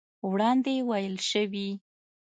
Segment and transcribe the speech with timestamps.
[0.29, 1.69] وړاندې ويل شوي